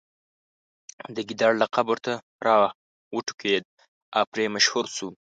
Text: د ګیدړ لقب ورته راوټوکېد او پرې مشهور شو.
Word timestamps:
د 1.15 1.17
ګیدړ 1.27 1.51
لقب 1.61 1.85
ورته 1.89 2.13
راوټوکېد 2.47 3.63
او 4.17 4.23
پرې 4.31 4.45
مشهور 4.55 4.85
شو. 4.95 5.09